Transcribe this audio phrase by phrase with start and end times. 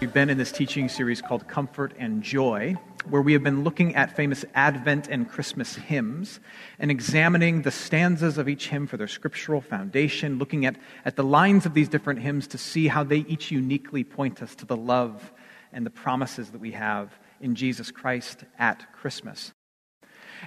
[0.00, 2.74] We've been in this teaching series called Comfort and Joy,
[3.10, 6.40] where we have been looking at famous Advent and Christmas hymns
[6.78, 11.22] and examining the stanzas of each hymn for their scriptural foundation, looking at, at the
[11.22, 14.76] lines of these different hymns to see how they each uniquely point us to the
[14.76, 15.34] love
[15.70, 19.52] and the promises that we have in Jesus Christ at Christmas.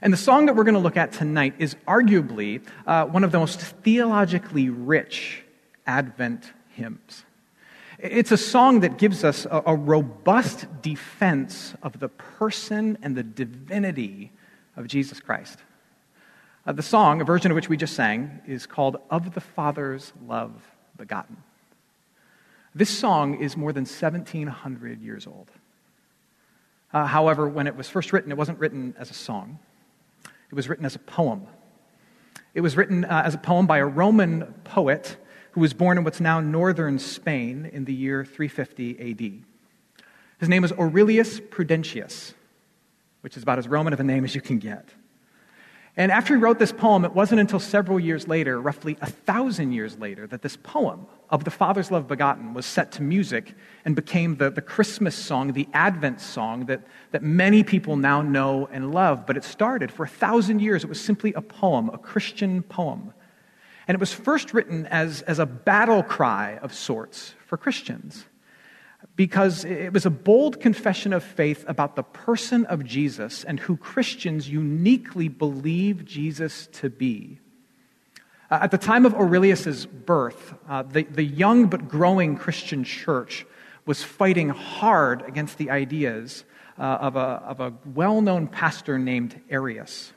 [0.02, 3.32] And the song that we're going to look at tonight is arguably uh, one of
[3.32, 5.44] the most theologically rich
[5.86, 7.24] Advent hymns.
[8.04, 13.24] It's a song that gives us a, a, robust defense of the person and the
[13.24, 14.34] divinity
[14.76, 15.58] of Jesus Christ.
[16.68, 20.12] Uh, the song, a version of which we just sang, is called Of the Father's
[20.28, 20.52] Love
[20.98, 21.38] Begotten.
[22.76, 25.50] This song is more than 1,700 years old.
[26.92, 29.60] Uh, however, when it was first written, it wasn't written as a song,
[30.52, 31.48] it was written as a poem.
[32.54, 35.16] It was written uh, as a poem by a Roman poet
[35.54, 40.04] who was born in what's now northern Spain in the year 350 AD.
[40.40, 42.34] His name was Aurelius Prudentius,
[43.22, 44.90] which is about as Roman of a name as you can get.
[45.96, 49.74] And after he wrote this poem, it wasn't until several years later, roughly a thousand
[49.74, 53.54] years later, that this poem of the Father's Love Begotten was set to music
[53.86, 56.82] and became the, the Christmas song, the Advent song that,
[57.12, 59.28] that many people now know and love.
[59.28, 63.14] But it started for a thousand years, it was simply a poem, a Christian poem.
[63.88, 68.26] And it was first written as, as a battle cry of sorts for Christians
[69.16, 73.78] because it was a bold confession of faith about the person of Jesus and who
[73.78, 77.40] Christians uniquely believe Jesus to be.
[78.50, 83.46] Uh, at the time of Aurelius' birth, uh, the, the young but growing Christian church
[83.86, 86.46] was fighting hard against the ideas
[86.78, 90.14] uh, of a, of a well known pastor named Arius.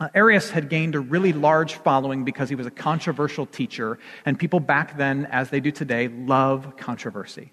[0.00, 4.38] Uh, Arius had gained a really large following because he was a controversial teacher, and
[4.38, 7.52] people back then, as they do today, love controversy.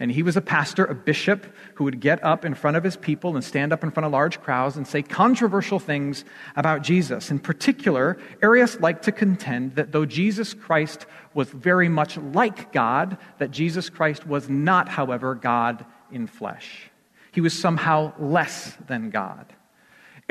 [0.00, 2.96] And he was a pastor, a bishop, who would get up in front of his
[2.96, 6.24] people and stand up in front of large crowds and say controversial things
[6.56, 7.30] about Jesus.
[7.30, 11.04] In particular, Arius liked to contend that though Jesus Christ
[11.34, 16.90] was very much like God, that Jesus Christ was not, however, God in flesh.
[17.30, 19.52] He was somehow less than God.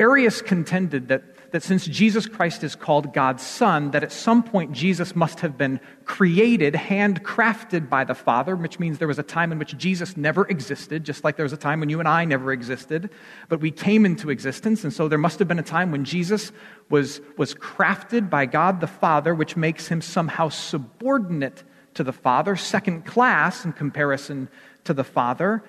[0.00, 4.72] Arius contended that that since Jesus Christ is called God's Son, that at some point
[4.72, 9.52] Jesus must have been created, handcrafted by the Father, which means there was a time
[9.52, 12.24] in which Jesus never existed, just like there was a time when you and I
[12.24, 13.10] never existed,
[13.48, 14.84] but we came into existence.
[14.84, 16.52] And so there must have been a time when Jesus
[16.88, 22.54] was, was crafted by God the Father, which makes him somehow subordinate to the Father,
[22.54, 24.48] second class in comparison
[24.84, 25.62] to the Father,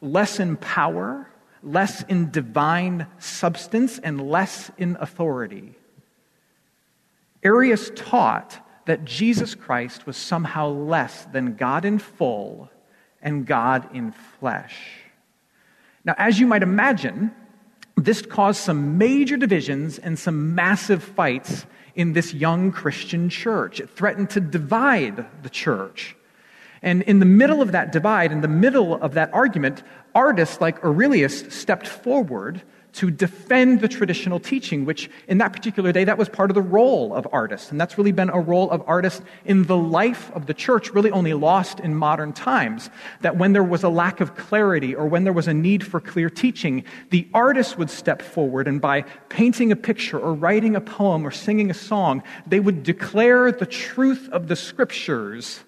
[0.00, 1.28] less in power
[1.62, 5.74] less in divine substance, and less in authority.
[7.42, 12.70] Arius taught that Jesus Christ was somehow less than God in full
[13.20, 14.76] and God in flesh.
[16.04, 17.32] Now, as you might imagine,
[17.96, 23.80] this caused some major divisions and some massive fights in this young Christian church.
[23.80, 26.16] It threatened to divide the church.
[26.80, 29.82] And in the middle of that divide, in the middle of that argument,
[30.18, 32.60] artists like Aurelius stepped forward
[32.94, 36.68] to defend the traditional teaching, which in that particular day, that was part of the
[36.78, 37.70] role of artists.
[37.70, 41.12] And that's really been a role of artists in the life of the church, really
[41.12, 42.90] only lost in modern times.
[43.20, 46.00] That when there was a lack of clarity or when there was a need for
[46.00, 50.80] clear teaching, the artist would step forward and by painting a picture or writing a
[50.80, 55.60] poem or singing a song, they would declare the truth of the scriptures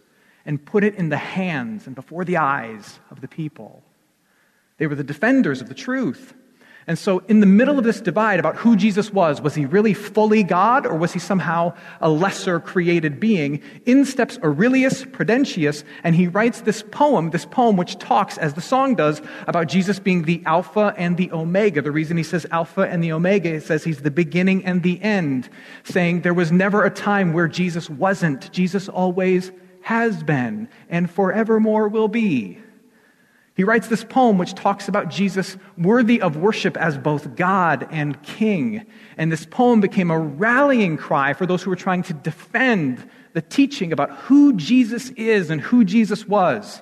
[0.44, 3.84] and put it in the hands and before the eyes of the people.
[4.80, 6.32] They were the defenders of the truth.
[6.86, 9.92] And so, in the middle of this divide about who Jesus was, was he really
[9.92, 13.60] fully God or was he somehow a lesser created being?
[13.84, 18.62] In steps Aurelius Prudentius, and he writes this poem, this poem which talks, as the
[18.62, 21.82] song does, about Jesus being the Alpha and the Omega.
[21.82, 25.00] The reason he says Alpha and the Omega, he says he's the beginning and the
[25.02, 25.50] end,
[25.84, 28.50] saying there was never a time where Jesus wasn't.
[28.50, 32.58] Jesus always has been and forevermore will be.
[33.60, 38.22] He writes this poem which talks about Jesus worthy of worship as both God and
[38.22, 38.86] King.
[39.18, 43.42] And this poem became a rallying cry for those who were trying to defend the
[43.42, 46.80] teaching about who Jesus is and who Jesus was.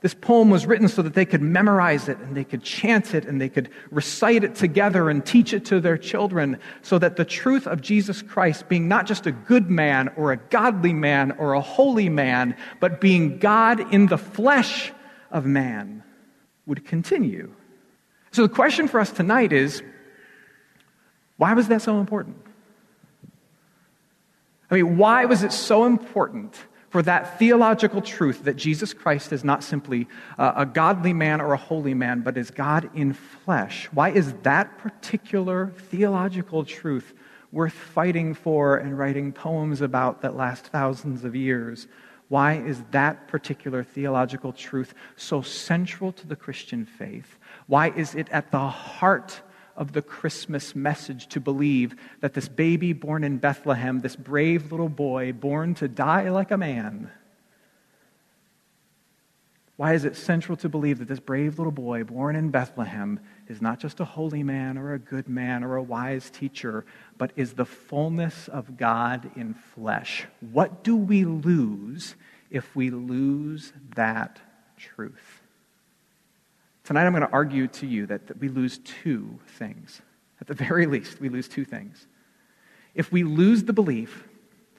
[0.00, 3.24] This poem was written so that they could memorize it and they could chant it
[3.24, 7.24] and they could recite it together and teach it to their children so that the
[7.24, 11.52] truth of Jesus Christ, being not just a good man or a godly man or
[11.52, 14.90] a holy man, but being God in the flesh
[15.30, 16.02] of man,
[16.66, 17.52] would continue.
[18.32, 19.82] So the question for us tonight is
[21.36, 22.36] why was that so important?
[24.70, 26.56] I mean, why was it so important
[26.90, 30.08] for that theological truth that Jesus Christ is not simply
[30.38, 33.88] a godly man or a holy man, but is God in flesh?
[33.92, 37.14] Why is that particular theological truth
[37.52, 41.86] worth fighting for and writing poems about that last thousands of years?
[42.28, 47.38] Why is that particular theological truth so central to the Christian faith?
[47.66, 49.40] Why is it at the heart
[49.76, 54.88] of the Christmas message to believe that this baby born in Bethlehem, this brave little
[54.88, 57.10] boy born to die like a man,
[59.76, 63.60] why is it central to believe that this brave little boy born in Bethlehem is
[63.60, 66.86] not just a holy man or a good man or a wise teacher,
[67.18, 70.26] but is the fullness of God in flesh?
[70.40, 72.14] What do we lose
[72.50, 74.40] if we lose that
[74.78, 75.42] truth?
[76.84, 80.00] Tonight I'm going to argue to you that, that we lose two things.
[80.40, 82.06] At the very least, we lose two things.
[82.94, 84.26] If we lose the belief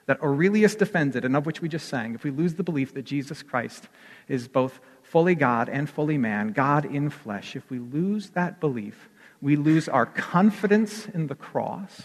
[0.07, 3.03] that Aurelius defended and of which we just sang, if we lose the belief that
[3.03, 3.87] Jesus Christ
[4.27, 9.09] is both fully God and fully man, God in flesh, if we lose that belief,
[9.41, 12.01] we lose our confidence in the cross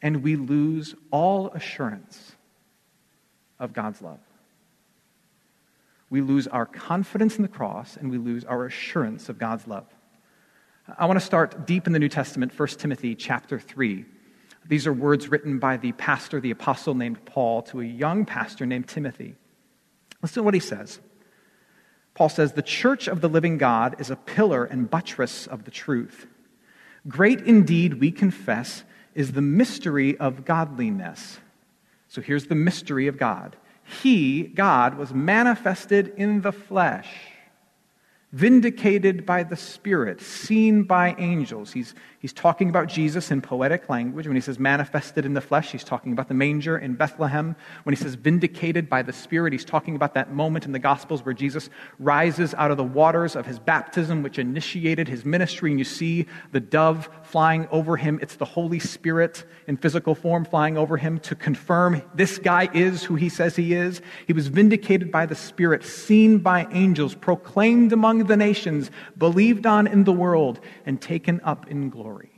[0.00, 2.36] and we lose all assurance
[3.58, 4.20] of God's love.
[6.10, 9.86] We lose our confidence in the cross and we lose our assurance of God's love.
[10.98, 14.04] I want to start deep in the New Testament, 1 Timothy chapter 3.
[14.66, 18.64] These are words written by the pastor, the apostle named Paul, to a young pastor
[18.64, 19.34] named Timothy.
[20.22, 21.00] Listen to what he says.
[22.14, 25.70] Paul says, The church of the living God is a pillar and buttress of the
[25.70, 26.26] truth.
[27.06, 28.84] Great indeed, we confess,
[29.14, 31.38] is the mystery of godliness.
[32.08, 33.56] So here's the mystery of God.
[34.02, 37.08] He, God, was manifested in the flesh
[38.34, 41.72] vindicated by the Spirit, seen by angels.
[41.72, 44.26] He's, he's talking about Jesus in poetic language.
[44.26, 47.54] When he says manifested in the flesh, he's talking about the manger in Bethlehem.
[47.84, 51.24] When he says vindicated by the Spirit, he's talking about that moment in the Gospels
[51.24, 51.70] where Jesus
[52.00, 55.70] rises out of the waters of his baptism, which initiated his ministry.
[55.70, 58.18] And you see the dove flying over him.
[58.20, 63.04] It's the Holy Spirit in physical form flying over him to confirm this guy is
[63.04, 64.02] who he says he is.
[64.26, 67.92] He was vindicated by the Spirit, seen by angels, proclaimed
[68.28, 72.30] the nations, believed on in the world, and taken up in glory.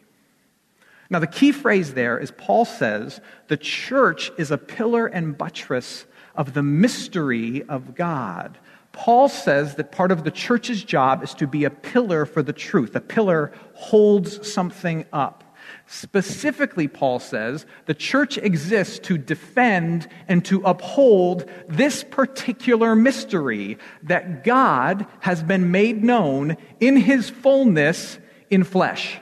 [1.09, 6.05] Now, the key phrase there is Paul says the church is a pillar and buttress
[6.35, 8.59] of the mystery of God.
[8.93, 12.53] Paul says that part of the church's job is to be a pillar for the
[12.53, 12.97] truth.
[12.97, 15.45] A pillar holds something up.
[15.87, 24.45] Specifically, Paul says, the church exists to defend and to uphold this particular mystery that
[24.45, 28.19] God has been made known in his fullness
[28.51, 29.21] in flesh.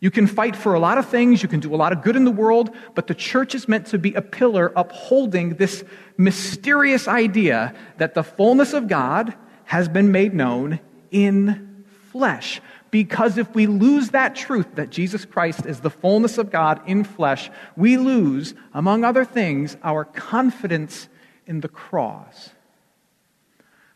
[0.00, 2.16] You can fight for a lot of things, you can do a lot of good
[2.16, 5.84] in the world, but the church is meant to be a pillar upholding this
[6.16, 10.80] mysterious idea that the fullness of God has been made known
[11.10, 12.62] in flesh.
[12.90, 17.04] Because if we lose that truth that Jesus Christ is the fullness of God in
[17.04, 21.08] flesh, we lose, among other things, our confidence
[21.46, 22.50] in the cross.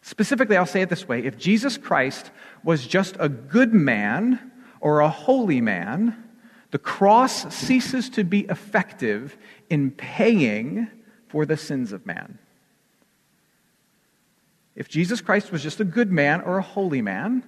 [0.02, 2.30] Specifically, I'll say it this way if Jesus Christ
[2.62, 6.22] was just a good man or a holy man,
[6.70, 9.36] the cross ceases to be effective
[9.70, 10.88] in paying
[11.28, 12.38] for the sins of man.
[14.76, 17.44] If Jesus Christ was just a good man or a holy man,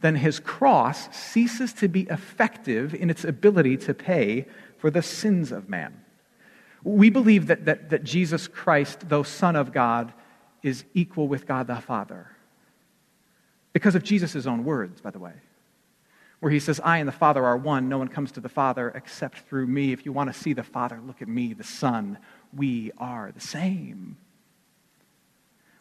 [0.00, 4.46] then his cross ceases to be effective in its ability to pay
[4.78, 6.04] for the sins of man.
[6.82, 10.12] We believe that, that, that Jesus Christ, though Son of God,
[10.62, 12.28] is equal with God the Father.
[13.72, 15.34] Because of Jesus' own words, by the way,
[16.40, 17.88] where he says, I and the Father are one.
[17.88, 19.92] No one comes to the Father except through me.
[19.92, 22.18] If you want to see the Father, look at me, the Son.
[22.54, 24.16] We are the same.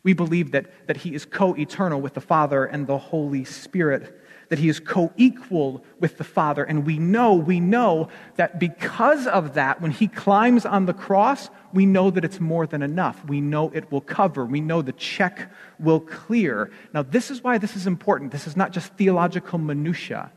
[0.03, 4.15] We believe that, that he is co eternal with the Father and the Holy Spirit
[4.49, 6.63] that he is co equal with the Father.
[6.63, 11.49] And we know, we know that because of that, when he climbs on the cross,
[11.71, 13.23] we know that it's more than enough.
[13.25, 14.45] We know it will cover.
[14.45, 16.71] We know the check will clear.
[16.93, 18.31] Now, this is why this is important.
[18.31, 20.31] This is not just theological minutiae.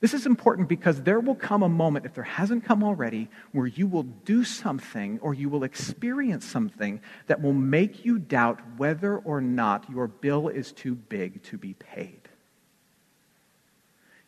[0.00, 3.66] This is important because there will come a moment, if there hasn't come already, where
[3.66, 9.16] you will do something or you will experience something that will make you doubt whether
[9.16, 12.20] or not your bill is too big to be paid.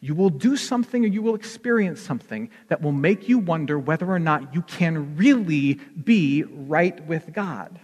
[0.01, 4.09] You will do something or you will experience something that will make you wonder whether
[4.09, 7.79] or not you can really be right with God.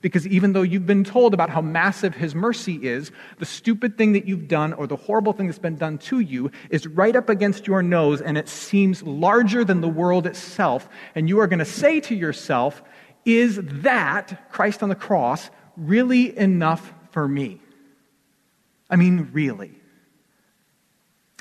[0.00, 4.12] Because even though you've been told about how massive His mercy is, the stupid thing
[4.12, 7.28] that you've done or the horrible thing that's been done to you is right up
[7.28, 10.88] against your nose and it seems larger than the world itself.
[11.14, 12.82] And you are going to say to yourself,
[13.24, 17.60] Is that, Christ on the cross, really enough for me?
[18.88, 19.72] I mean, really.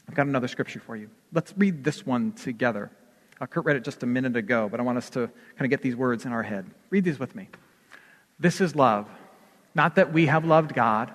[0.08, 1.10] I've got another scripture for you.
[1.34, 2.92] Let's read this one together.
[3.40, 5.70] Uh, Kurt read it just a minute ago, but I want us to kind of
[5.70, 6.66] get these words in our head.
[6.90, 7.50] Read these with me.
[8.39, 9.08] This is love.
[9.74, 11.12] Not that we have loved God,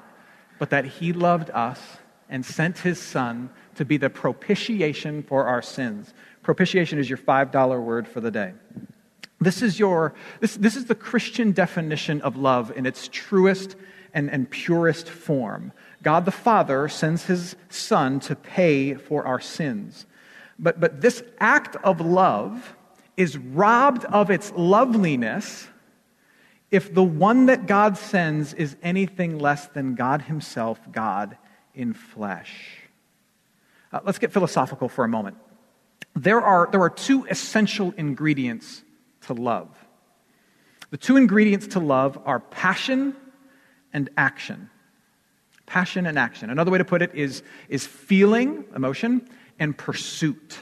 [0.59, 1.81] but that He loved us
[2.29, 6.15] and sent His Son to be the propitiation for our sins.
[6.43, 8.53] Propitiation is your $5 word for the day.
[9.41, 13.75] This is, your, this, this is the Christian definition of love in its truest
[14.15, 15.73] and, and purest form.
[16.03, 20.07] God the Father sends his Son to pay for our sins.
[20.59, 22.77] But, but this act of love
[23.17, 25.69] is robbed of its loveliness
[26.73, 31.37] if the one that God sends is anything less than God Himself, God
[31.75, 32.79] in flesh.
[33.93, 35.37] Uh, let's get philosophical for a moment.
[36.17, 38.83] There are, there are two essential ingredients
[39.27, 39.69] to love.
[40.91, 43.15] The two ingredients to love are passion
[43.93, 44.71] and action.
[45.67, 46.49] Passion and action.
[46.49, 50.59] Another way to put it is, is feeling, emotion, and pursuit.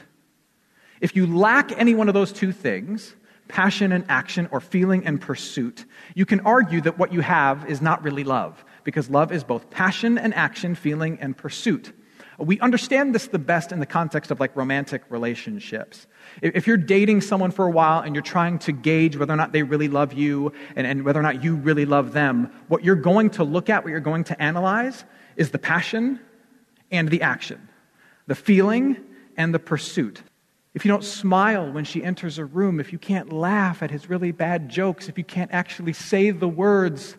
[0.99, 3.15] If you lack any one of those two things,
[3.47, 7.81] passion and action, or feeling and pursuit, you can argue that what you have is
[7.81, 11.93] not really love, because love is both passion and action, feeling and pursuit.
[12.39, 16.07] We understand this the best in the context of like romantic relationships.
[16.41, 19.51] If you're dating someone for a while and you're trying to gauge whether or not
[19.51, 22.95] they really love you and, and whether or not you really love them, what you're
[22.95, 25.03] going to look at, what you're going to analyze,
[25.35, 26.19] is the passion
[26.89, 27.69] and the action,
[28.25, 28.97] the feeling
[29.37, 30.23] and the pursuit.
[30.73, 34.09] If you don't smile when she enters a room, if you can't laugh at his
[34.09, 37.17] really bad jokes, if you can't actually say the words,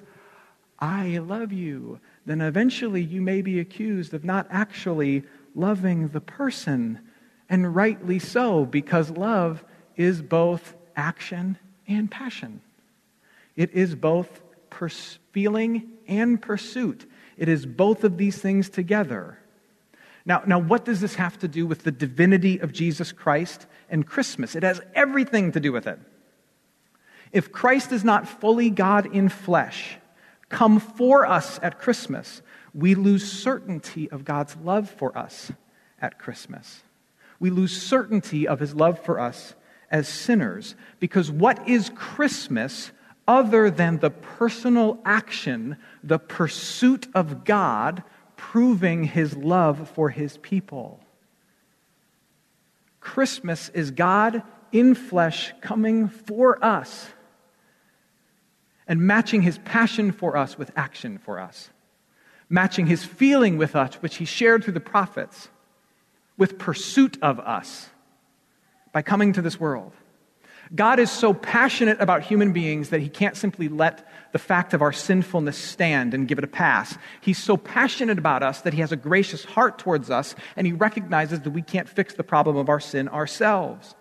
[0.78, 7.00] I love you, then eventually you may be accused of not actually loving the person.
[7.49, 9.64] And rightly so, because love
[9.97, 12.62] is both action and passion.
[13.54, 14.40] It is both
[14.71, 17.04] pers- feeling and pursuit.
[17.37, 19.38] It is both of these things together.
[20.25, 24.07] Now, now, what does this have to do with the divinity of Jesus Christ and
[24.07, 24.55] Christmas?
[24.55, 25.99] It has everything to do with it.
[27.33, 29.97] If Christ is not fully God in flesh,
[30.49, 32.43] come for us at Christmas,
[32.75, 35.50] we lose certainty of God's love for us
[36.00, 36.83] at Christmas.
[37.41, 39.55] We lose certainty of his love for us
[39.91, 42.93] as sinners because what is Christmas
[43.26, 48.02] other than the personal action, the pursuit of God
[48.42, 50.99] proving his love for his people?
[53.00, 57.08] Christmas is God in flesh coming for us
[58.88, 61.70] and matching his passion for us with action for us,
[62.49, 65.49] matching his feeling with us, which he shared through the prophets,
[66.37, 67.90] with pursuit of us
[68.90, 69.92] by coming to this world.
[70.75, 74.81] God is so passionate about human beings that he can't simply let the fact of
[74.81, 76.97] our sinfulness stand and give it a pass.
[77.21, 80.73] He's so passionate about us that he has a gracious heart towards us and he
[80.73, 83.95] recognizes that we can't fix the problem of our sin ourselves.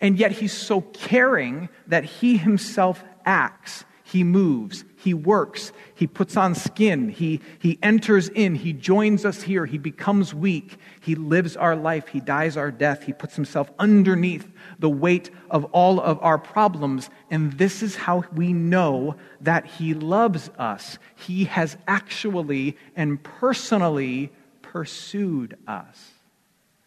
[0.00, 6.34] And yet he's so caring that he himself acts he moves, he works, he puts
[6.34, 11.58] on skin, he, he enters in, he joins us here, he becomes weak, he lives
[11.58, 16.18] our life, he dies our death, he puts himself underneath the weight of all of
[16.22, 17.10] our problems.
[17.30, 20.98] And this is how we know that he loves us.
[21.14, 26.12] He has actually and personally pursued us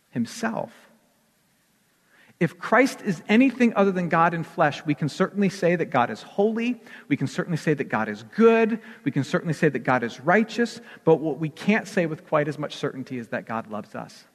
[0.09, 0.90] himself.
[2.41, 6.09] If Christ is anything other than God in flesh, we can certainly say that God
[6.09, 6.81] is holy.
[7.07, 8.79] We can certainly say that God is good.
[9.03, 10.81] We can certainly say that God is righteous.
[11.05, 14.25] But what we can't say with quite as much certainty is that God loves us.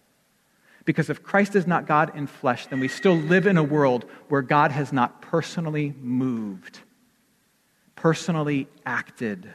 [0.85, 4.05] Because if Christ is not God in flesh, then we still live in a world
[4.29, 6.79] where God has not personally moved,
[7.97, 9.51] personally acted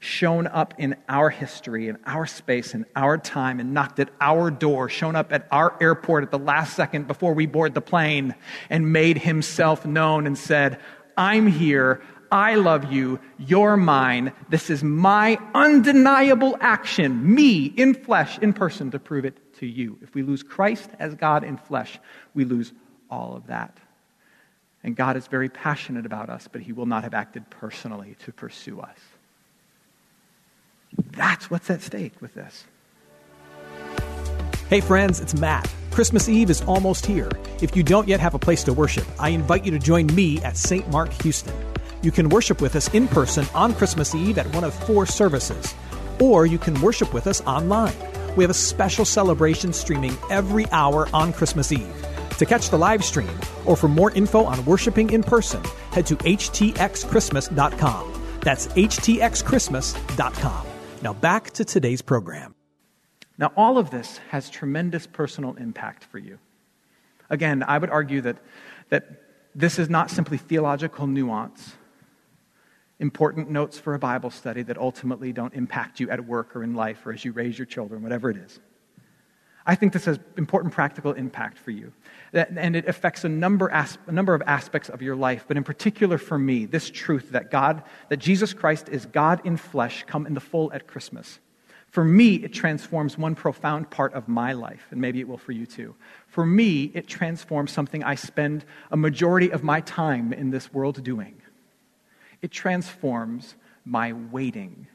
[0.00, 4.50] shown up in our history, in our space, in our time, and knocked at our
[4.50, 8.34] door, shown up at our airport at the last second before we board the plane,
[8.70, 10.80] and made himself known and said,
[11.16, 12.02] I'm here.
[12.32, 13.20] I love you.
[13.38, 14.32] You're mine.
[14.48, 19.98] This is my undeniable action, me in flesh, in person, to prove it to you.
[20.00, 21.98] If we lose Christ as God in flesh,
[22.32, 22.72] we lose
[23.10, 23.76] all of that.
[24.82, 28.32] And God is very passionate about us, but he will not have acted personally to
[28.32, 28.96] pursue us.
[31.12, 32.64] That's what's at stake with this.
[34.68, 35.70] Hey, friends, it's Matt.
[35.90, 37.30] Christmas Eve is almost here.
[37.60, 40.40] If you don't yet have a place to worship, I invite you to join me
[40.42, 40.88] at St.
[40.90, 41.54] Mark Houston.
[42.02, 45.74] You can worship with us in person on Christmas Eve at one of four services,
[46.20, 47.94] or you can worship with us online.
[48.36, 52.06] We have a special celebration streaming every hour on Christmas Eve.
[52.38, 56.16] To catch the live stream or for more info on worshiping in person, head to
[56.16, 58.38] htxchristmas.com.
[58.40, 60.69] That's htxchristmas.com.
[61.02, 62.54] Now back to today's program.
[63.38, 66.38] Now, all of this has tremendous personal impact for you.
[67.30, 68.36] Again, I would argue that,
[68.90, 69.22] that
[69.54, 71.74] this is not simply theological nuance,
[72.98, 76.74] important notes for a Bible study that ultimately don't impact you at work or in
[76.74, 78.60] life or as you raise your children, whatever it is.
[79.64, 81.94] I think this has important practical impact for you.
[82.32, 86.16] And it affects a number, a number of aspects of your life, but in particular
[86.16, 90.34] for me, this truth that God, that Jesus Christ is God in flesh, come in
[90.34, 91.40] the full at Christmas.
[91.88, 95.50] For me, it transforms one profound part of my life, and maybe it will for
[95.50, 95.96] you too.
[96.28, 101.02] For me, it transforms something I spend a majority of my time in this world
[101.02, 101.42] doing.
[102.42, 104.86] It transforms my waiting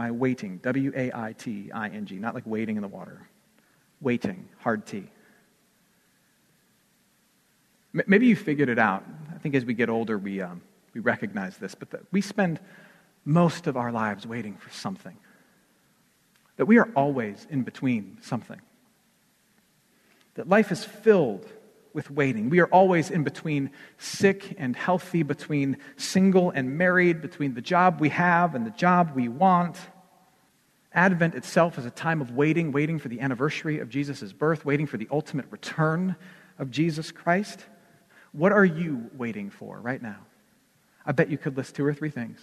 [0.00, 3.20] my waiting, W A I T I N G, not like waiting in the water.
[4.00, 5.04] Waiting, hard T.
[7.92, 9.04] Maybe you figured it out.
[9.34, 10.62] I think as we get older, we, um,
[10.94, 12.60] we recognize this, but that we spend
[13.24, 15.16] most of our lives waiting for something.
[16.56, 18.60] That we are always in between something.
[20.34, 21.46] That life is filled
[21.92, 22.50] with waiting.
[22.50, 28.00] We are always in between sick and healthy, between single and married, between the job
[28.00, 29.76] we have and the job we want.
[30.92, 34.86] Advent itself is a time of waiting, waiting for the anniversary of Jesus' birth, waiting
[34.86, 36.16] for the ultimate return
[36.58, 37.64] of Jesus Christ.
[38.32, 40.18] What are you waiting for right now?
[41.06, 42.40] I bet you could list two or three things.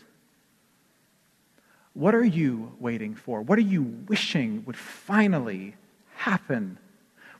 [1.93, 3.41] What are you waiting for?
[3.41, 5.75] What are you wishing would finally
[6.15, 6.77] happen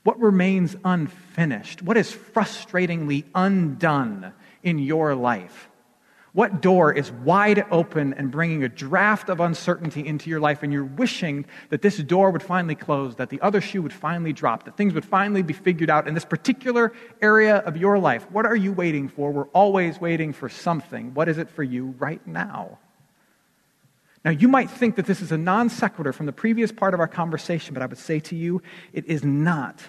[0.08, 1.82] what remains unfinished?
[1.82, 5.67] What is frustratingly undone in your life?
[6.38, 10.72] What door is wide open and bringing a draft of uncertainty into your life, and
[10.72, 14.62] you're wishing that this door would finally close, that the other shoe would finally drop,
[14.62, 18.30] that things would finally be figured out in this particular area of your life?
[18.30, 19.32] What are you waiting for?
[19.32, 21.12] We're always waiting for something.
[21.12, 22.78] What is it for you right now?
[24.24, 27.00] Now, you might think that this is a non sequitur from the previous part of
[27.00, 29.82] our conversation, but I would say to you, it is not.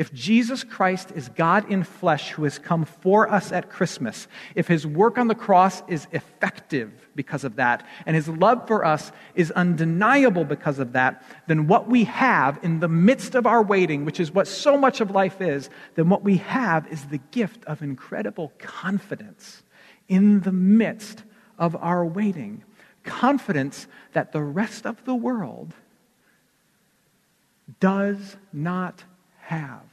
[0.00, 4.66] If Jesus Christ is God in flesh who has come for us at Christmas, if
[4.66, 9.12] his work on the cross is effective because of that, and his love for us
[9.34, 14.06] is undeniable because of that, then what we have in the midst of our waiting,
[14.06, 17.62] which is what so much of life is, then what we have is the gift
[17.66, 19.62] of incredible confidence
[20.08, 21.24] in the midst
[21.58, 22.64] of our waiting.
[23.04, 25.74] Confidence that the rest of the world
[27.80, 29.04] does not
[29.40, 29.89] have.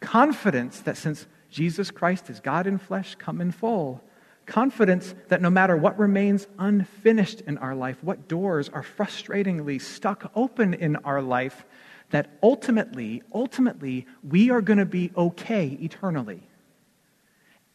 [0.00, 4.02] Confidence that since Jesus Christ is God in flesh, come in full.
[4.46, 10.30] Confidence that no matter what remains unfinished in our life, what doors are frustratingly stuck
[10.34, 11.64] open in our life,
[12.10, 16.42] that ultimately, ultimately, we are going to be okay eternally.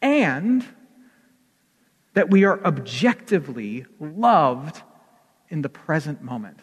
[0.02, 0.66] And
[2.14, 4.82] that we are objectively loved
[5.50, 6.60] in the present moment.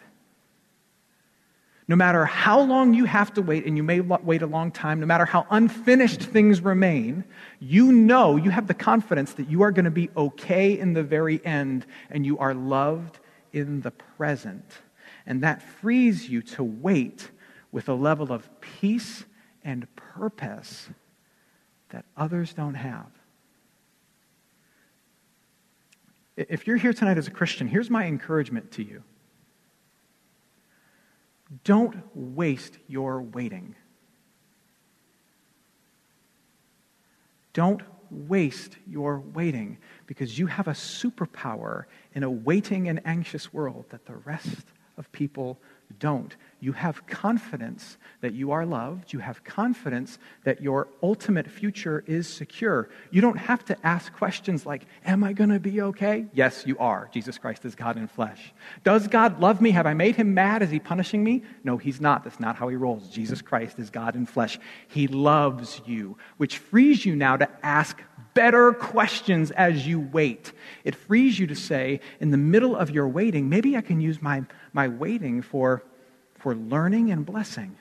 [1.91, 5.01] No matter how long you have to wait, and you may wait a long time,
[5.01, 7.25] no matter how unfinished things remain,
[7.59, 11.03] you know, you have the confidence that you are going to be okay in the
[11.03, 13.19] very end, and you are loved
[13.51, 14.63] in the present.
[15.25, 17.29] And that frees you to wait
[17.73, 19.25] with a level of peace
[19.61, 20.87] and purpose
[21.89, 23.11] that others don't have.
[26.37, 29.03] If you're here tonight as a Christian, here's my encouragement to you
[31.63, 33.75] don't waste your waiting.
[37.53, 43.85] Don't waste your waiting because you have a superpower in a waiting and anxious world
[43.89, 44.65] that the rest
[44.97, 45.59] of people
[45.99, 46.35] don't.
[46.59, 49.13] You have confidence that you are loved.
[49.13, 52.89] You have confidence that your ultimate future is secure.
[53.09, 56.27] You don't have to ask questions like, Am I going to be okay?
[56.33, 57.09] Yes, you are.
[57.11, 58.53] Jesus Christ is God in flesh.
[58.83, 59.71] Does God love me?
[59.71, 60.61] Have I made him mad?
[60.61, 61.41] Is he punishing me?
[61.63, 62.23] No, he's not.
[62.23, 63.09] That's not how he rolls.
[63.09, 64.59] Jesus Christ is God in flesh.
[64.87, 68.01] He loves you, which frees you now to ask
[68.33, 70.51] better questions as you wait.
[70.83, 74.21] It frees you to say, in the middle of your waiting, maybe I can use
[74.21, 75.83] my, my waiting for
[76.41, 77.77] for learning and blessing.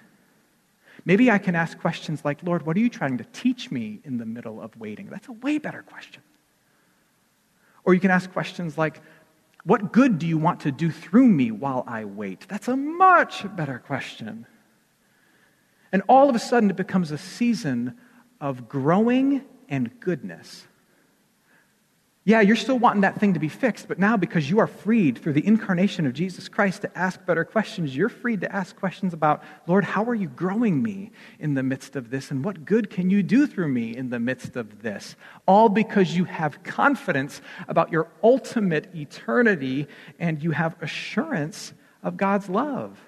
[1.04, 4.18] Maybe I can ask questions like, Lord, what are you trying to teach me in
[4.18, 5.08] the middle of waiting?
[5.08, 6.22] That's a way better question.
[7.84, 9.00] Or you can ask questions like,
[9.64, 12.46] what good do you want to do through me while I wait?
[12.48, 14.46] That's a much better question.
[15.92, 17.96] And all of a sudden, it becomes a season
[18.40, 20.66] of growing and goodness.
[22.24, 25.16] Yeah, you're still wanting that thing to be fixed, but now because you are freed
[25.16, 29.14] through the incarnation of Jesus Christ to ask better questions, you're freed to ask questions
[29.14, 32.30] about, Lord, how are you growing me in the midst of this?
[32.30, 35.16] And what good can you do through me in the midst of this?
[35.46, 42.50] All because you have confidence about your ultimate eternity and you have assurance of God's
[42.50, 43.00] love.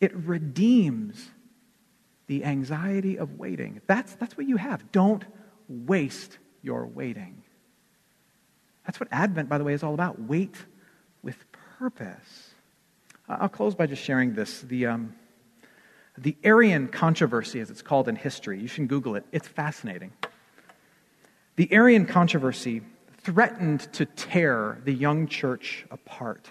[0.00, 1.28] It redeems
[2.26, 3.80] the anxiety of waiting.
[3.86, 4.90] That's, that's what you have.
[4.92, 5.24] Don't
[5.68, 7.42] waste your waiting.
[8.86, 10.20] That's what Advent, by the way, is all about.
[10.20, 10.56] Wait
[11.22, 11.36] with
[11.78, 12.50] purpose.
[13.28, 14.60] I'll close by just sharing this.
[14.60, 15.14] The, um,
[16.18, 19.24] the Arian controversy, as it's called in history, you should Google it.
[19.32, 20.12] It's fascinating.
[21.56, 22.82] The Arian controversy
[23.22, 26.50] threatened to tear the young church apart.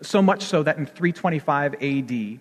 [0.00, 2.40] So much so that in 325 AD,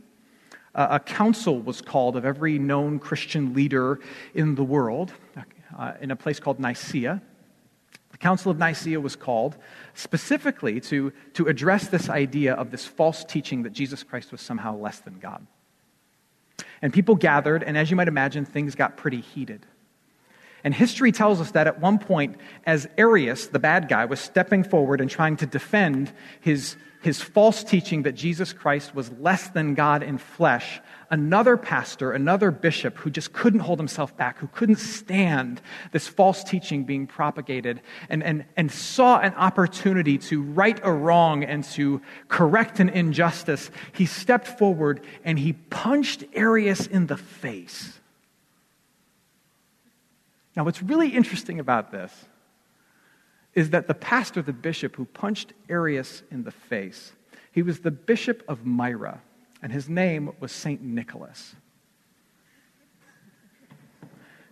[0.73, 3.99] a council was called of every known Christian leader
[4.34, 5.13] in the world
[5.77, 7.21] uh, in a place called Nicaea.
[8.12, 9.57] The Council of Nicaea was called
[9.93, 14.75] specifically to, to address this idea of this false teaching that Jesus Christ was somehow
[14.75, 15.45] less than God.
[16.81, 19.65] And people gathered, and as you might imagine, things got pretty heated.
[20.63, 24.63] And history tells us that at one point, as Arius, the bad guy, was stepping
[24.63, 29.73] forward and trying to defend his, his false teaching that Jesus Christ was less than
[29.73, 34.77] God in flesh, another pastor, another bishop who just couldn't hold himself back, who couldn't
[34.77, 35.61] stand
[35.91, 41.43] this false teaching being propagated, and, and, and saw an opportunity to right a wrong
[41.43, 47.99] and to correct an injustice, he stepped forward and he punched Arius in the face.
[50.55, 52.13] Now, what's really interesting about this
[53.53, 57.13] is that the pastor, the bishop who punched Arius in the face,
[57.51, 59.21] he was the bishop of Myra,
[59.61, 60.81] and his name was St.
[60.81, 61.55] Nicholas.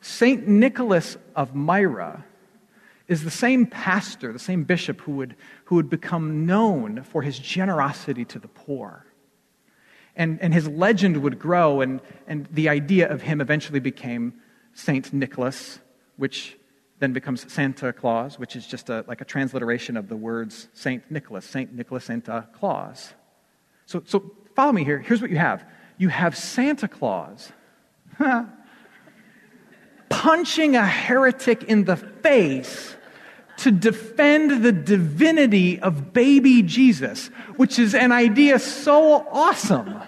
[0.01, 0.47] St.
[0.47, 2.25] Nicholas of Myra
[3.07, 5.35] is the same pastor, the same bishop who would,
[5.65, 9.05] who would become known for his generosity to the poor.
[10.15, 14.33] And, and his legend would grow, and, and the idea of him eventually became
[14.73, 15.11] St.
[15.13, 15.79] Nicholas
[16.17, 16.57] which
[16.99, 21.09] then becomes Santa Claus, which is just a, like a transliteration of the words Saint
[21.09, 23.13] Nicholas, Saint Nicholas Santa Claus.
[23.85, 24.99] So, so follow me here.
[24.99, 25.65] Here's what you have
[25.97, 27.51] you have Santa Claus
[30.09, 32.95] punching a heretic in the face
[33.57, 40.01] to defend the divinity of baby Jesus, which is an idea so awesome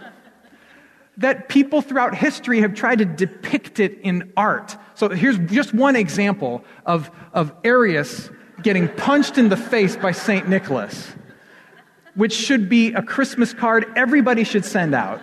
[1.22, 4.76] that people throughout history have tried to depict it in art.
[4.96, 8.30] So here's just one example of, of Arius
[8.62, 10.48] getting punched in the face by St.
[10.48, 11.14] Nicholas,
[12.16, 15.22] which should be a Christmas card everybody should send out.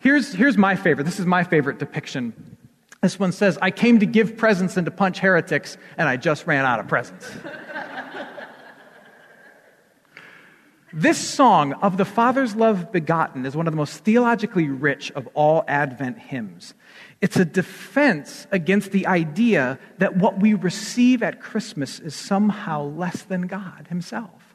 [0.00, 1.04] Here's, here's my favorite.
[1.04, 2.56] This is my favorite depiction.
[3.02, 6.46] This one says, I came to give presents and to punch heretics, and I just
[6.46, 7.30] ran out of presents.
[10.94, 15.26] This song, Of the Father's Love Begotten, is one of the most theologically rich of
[15.32, 16.74] all Advent hymns.
[17.22, 23.22] It's a defense against the idea that what we receive at Christmas is somehow less
[23.22, 24.54] than God Himself.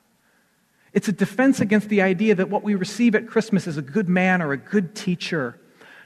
[0.94, 4.08] It's a defense against the idea that what we receive at Christmas is a good
[4.08, 5.60] man or a good teacher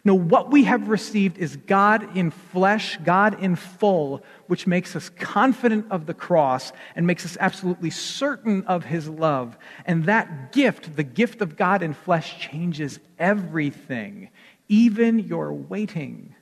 [0.03, 5.09] no, what we have received is God in flesh, God in full, which makes us
[5.09, 9.57] confident of the cross and makes us absolutely certain of his love.
[9.85, 14.29] And that gift, the gift of God in flesh, changes everything,
[14.67, 16.33] even your waiting.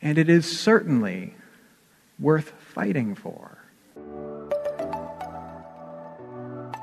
[0.00, 1.34] And it is certainly
[2.20, 3.58] worth fighting for.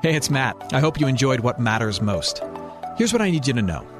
[0.02, 0.56] Hey, it's Matt.
[0.74, 2.42] I hope you enjoyed what matters most.
[2.98, 3.99] Here's what I need you to know.